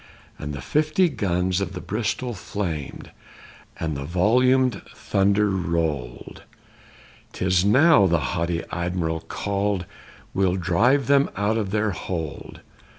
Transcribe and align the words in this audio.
_And 0.43 0.53
the 0.53 0.61
fifty 0.63 1.09
guns 1.09 1.61
of 1.61 1.73
the 1.73 1.79
Bristol 1.79 2.33
flamed, 2.33 3.11
and 3.79 3.95
the 3.95 4.03
volumed 4.03 4.81
thunder 4.95 5.51
rolled; 5.51 6.41
'Tis 7.33 7.63
now, 7.63 8.07
the 8.07 8.17
haughty 8.33 8.63
Admiral 8.71 9.19
cried, 9.27 9.85
we'll 10.33 10.55
drive 10.55 11.05
them 11.05 11.29
out 11.35 11.57
of 11.57 11.69
their 11.69 11.91
hold! 11.91 12.61